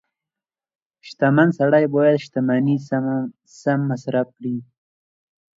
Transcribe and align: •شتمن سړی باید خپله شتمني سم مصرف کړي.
•شتمن 1.07 1.49
سړی 1.59 1.85
باید 1.95 2.15
خپله 2.17 2.23
شتمني 2.25 2.75
سم 3.61 3.79
مصرف 3.89 4.27
کړي. 4.37 4.57